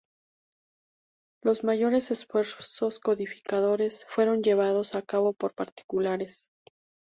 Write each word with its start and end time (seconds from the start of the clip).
Los 1.43 1.63
mayores 1.63 2.09
esfuerzos 2.09 2.99
codificadores 2.99 4.07
fueron 4.09 4.41
llevados 4.41 4.95
a 4.95 5.03
cabo 5.03 5.33
por 5.33 5.53
particulares. 5.53 6.49